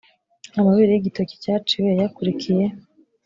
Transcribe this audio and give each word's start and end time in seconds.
amabere 0.59 0.89
y’igitoki 0.91 1.35
cyaciwe 1.43 1.87
yayakurikiye 1.89 2.65